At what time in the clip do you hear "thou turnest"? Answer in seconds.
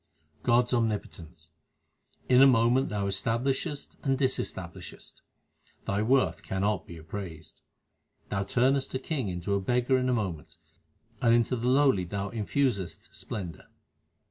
8.29-8.95